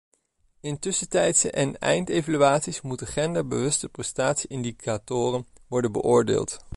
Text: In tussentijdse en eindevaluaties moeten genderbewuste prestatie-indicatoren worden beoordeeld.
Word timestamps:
In 0.59 0.79
tussentijdse 0.79 1.51
en 1.51 1.77
eindevaluaties 1.79 2.81
moeten 2.81 3.07
genderbewuste 3.07 3.89
prestatie-indicatoren 3.89 5.47
worden 5.67 5.91
beoordeeld. 5.91 6.59